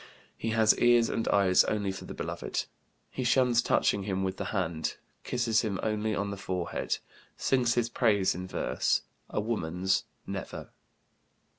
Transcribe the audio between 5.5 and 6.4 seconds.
him only on the